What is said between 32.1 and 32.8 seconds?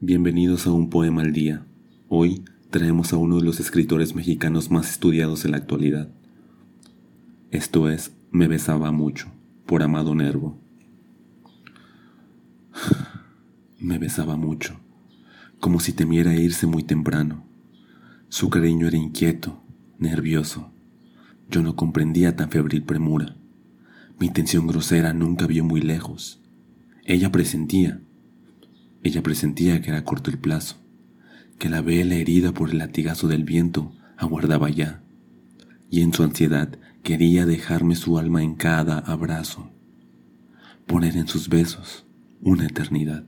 herida por el